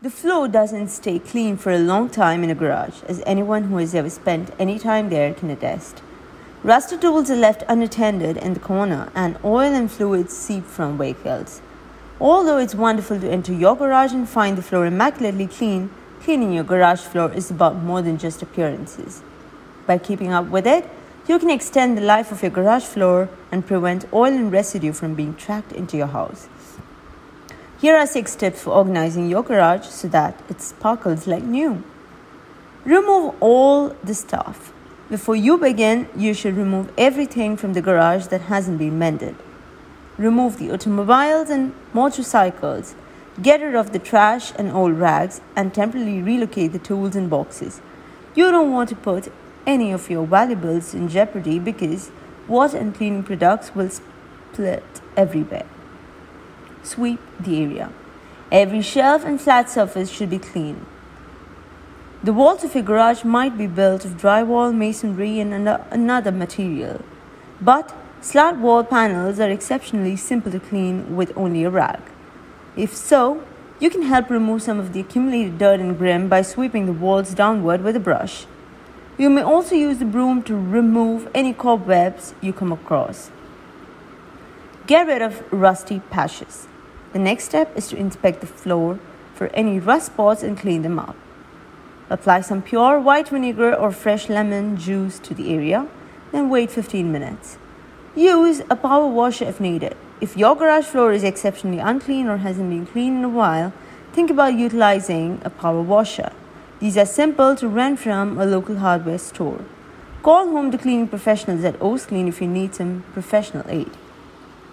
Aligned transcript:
The 0.00 0.10
floor 0.10 0.46
doesn't 0.46 0.90
stay 0.90 1.18
clean 1.18 1.56
for 1.56 1.72
a 1.72 1.78
long 1.80 2.08
time 2.08 2.44
in 2.44 2.50
a 2.50 2.54
garage, 2.54 3.02
as 3.08 3.20
anyone 3.26 3.64
who 3.64 3.78
has 3.78 3.96
ever 3.96 4.08
spent 4.08 4.52
any 4.56 4.78
time 4.78 5.08
there 5.08 5.34
can 5.34 5.50
attest. 5.50 6.02
Rusted 6.62 7.00
tools 7.00 7.32
are 7.32 7.34
left 7.34 7.64
unattended 7.68 8.36
in 8.36 8.54
the 8.54 8.60
corner, 8.60 9.10
and 9.16 9.36
oil 9.44 9.74
and 9.74 9.90
fluids 9.90 10.36
seep 10.36 10.64
from 10.64 10.98
vehicles. 10.98 11.60
Although 12.20 12.58
it's 12.58 12.76
wonderful 12.76 13.18
to 13.18 13.28
enter 13.28 13.52
your 13.52 13.74
garage 13.74 14.12
and 14.12 14.28
find 14.28 14.56
the 14.56 14.62
floor 14.62 14.86
immaculately 14.86 15.48
clean, 15.48 15.90
cleaning 16.20 16.52
your 16.52 16.62
garage 16.62 17.00
floor 17.00 17.32
is 17.32 17.50
about 17.50 17.74
more 17.74 18.00
than 18.00 18.18
just 18.18 18.40
appearances. 18.40 19.24
By 19.84 19.98
keeping 19.98 20.32
up 20.32 20.46
with 20.46 20.68
it, 20.68 20.88
you 21.26 21.40
can 21.40 21.50
extend 21.50 21.98
the 21.98 22.02
life 22.02 22.30
of 22.30 22.42
your 22.42 22.52
garage 22.52 22.84
floor 22.84 23.28
and 23.50 23.66
prevent 23.66 24.06
oil 24.12 24.32
and 24.32 24.52
residue 24.52 24.92
from 24.92 25.16
being 25.16 25.34
tracked 25.34 25.72
into 25.72 25.96
your 25.96 26.06
house. 26.06 26.46
Here 27.80 27.96
are 27.96 28.08
six 28.08 28.34
tips 28.34 28.62
for 28.62 28.70
organizing 28.70 29.28
your 29.30 29.44
garage 29.44 29.86
so 29.86 30.08
that 30.08 30.42
it 30.48 30.60
sparkles 30.60 31.28
like 31.28 31.44
new. 31.44 31.84
Remove 32.84 33.36
all 33.38 33.90
the 34.02 34.14
stuff. 34.14 34.72
Before 35.08 35.36
you 35.36 35.56
begin, 35.58 36.08
you 36.16 36.34
should 36.34 36.56
remove 36.56 36.92
everything 36.98 37.56
from 37.56 37.74
the 37.74 37.80
garage 37.80 38.26
that 38.26 38.40
hasn't 38.40 38.78
been 38.78 38.98
mended. 38.98 39.36
Remove 40.16 40.58
the 40.58 40.72
automobiles 40.72 41.50
and 41.50 41.72
motorcycles. 41.92 42.96
Get 43.40 43.60
rid 43.60 43.76
of 43.76 43.92
the 43.92 44.00
trash 44.00 44.52
and 44.58 44.72
old 44.72 44.94
rags 44.94 45.40
and 45.54 45.72
temporarily 45.72 46.20
relocate 46.20 46.72
the 46.72 46.80
tools 46.80 47.14
and 47.14 47.30
boxes. 47.30 47.80
You 48.34 48.50
don't 48.50 48.72
want 48.72 48.88
to 48.88 48.96
put 48.96 49.30
any 49.68 49.92
of 49.92 50.10
your 50.10 50.26
valuables 50.26 50.94
in 50.94 51.08
jeopardy 51.08 51.60
because 51.60 52.10
water 52.48 52.76
and 52.76 52.92
cleaning 52.92 53.22
products 53.22 53.72
will 53.76 53.90
split 53.90 55.00
everywhere. 55.16 55.66
Sweep 56.88 57.20
the 57.38 57.62
area. 57.62 57.92
Every 58.50 58.80
shelf 58.80 59.22
and 59.22 59.38
flat 59.38 59.68
surface 59.68 60.10
should 60.10 60.30
be 60.30 60.38
clean. 60.38 60.86
The 62.22 62.32
walls 62.32 62.64
of 62.64 62.74
your 62.74 62.82
garage 62.82 63.24
might 63.24 63.58
be 63.58 63.66
built 63.66 64.06
of 64.06 64.12
drywall, 64.12 64.74
masonry, 64.74 65.38
and 65.38 65.52
another 65.52 66.32
material. 66.32 67.02
But 67.60 67.94
slat 68.22 68.56
wall 68.56 68.84
panels 68.84 69.38
are 69.38 69.50
exceptionally 69.50 70.16
simple 70.16 70.50
to 70.50 70.58
clean 70.58 71.14
with 71.14 71.36
only 71.36 71.62
a 71.64 71.70
rag. 71.70 72.00
If 72.74 72.96
so, 72.96 73.44
you 73.80 73.90
can 73.90 74.02
help 74.02 74.30
remove 74.30 74.62
some 74.62 74.78
of 74.78 74.94
the 74.94 75.00
accumulated 75.00 75.58
dirt 75.58 75.80
and 75.80 75.98
grime 75.98 76.26
by 76.30 76.40
sweeping 76.40 76.86
the 76.86 76.98
walls 77.04 77.34
downward 77.34 77.82
with 77.82 77.96
a 77.96 78.00
brush. 78.00 78.46
You 79.18 79.28
may 79.28 79.42
also 79.42 79.74
use 79.74 79.98
the 79.98 80.06
broom 80.06 80.42
to 80.44 80.54
remove 80.54 81.28
any 81.34 81.52
cobwebs 81.52 82.34
you 82.40 82.54
come 82.54 82.72
across. 82.72 83.30
Get 84.86 85.06
rid 85.06 85.20
of 85.20 85.44
rusty 85.52 86.00
patches. 86.08 86.66
The 87.12 87.18
next 87.18 87.44
step 87.44 87.76
is 87.76 87.88
to 87.88 87.96
inspect 87.96 88.40
the 88.40 88.46
floor 88.46 88.98
for 89.34 89.46
any 89.48 89.78
rust 89.78 90.06
spots 90.06 90.42
and 90.42 90.58
clean 90.58 90.82
them 90.82 90.98
up. 90.98 91.16
Apply 92.10 92.42
some 92.42 92.60
pure 92.60 93.00
white 93.00 93.28
vinegar 93.28 93.74
or 93.74 93.92
fresh 93.92 94.28
lemon 94.28 94.76
juice 94.76 95.18
to 95.20 95.34
the 95.34 95.54
area, 95.54 95.86
then 96.32 96.50
wait 96.50 96.70
15 96.70 97.10
minutes. 97.10 97.56
Use 98.14 98.60
a 98.68 98.76
power 98.76 99.06
washer 99.06 99.44
if 99.44 99.60
needed. 99.60 99.96
If 100.20 100.36
your 100.36 100.56
garage 100.56 100.86
floor 100.86 101.12
is 101.12 101.22
exceptionally 101.24 101.78
unclean 101.78 102.26
or 102.26 102.38
hasn't 102.38 102.68
been 102.68 102.86
cleaned 102.86 103.18
in 103.18 103.24
a 103.24 103.28
while, 103.28 103.72
think 104.12 104.30
about 104.30 104.54
utilizing 104.54 105.40
a 105.44 105.50
power 105.50 105.80
washer. 105.80 106.32
These 106.80 106.98
are 106.98 107.06
simple 107.06 107.56
to 107.56 107.68
rent 107.68 108.00
from 108.00 108.38
a 108.38 108.44
local 108.44 108.76
hardware 108.76 109.18
store. 109.18 109.64
Call 110.22 110.50
home 110.50 110.70
the 110.72 110.78
cleaning 110.78 111.08
professionals 111.08 111.64
at 111.64 111.80
O's 111.80 112.06
Clean 112.06 112.28
if 112.28 112.40
you 112.40 112.48
need 112.48 112.74
some 112.74 113.04
professional 113.12 113.64
aid. 113.68 113.90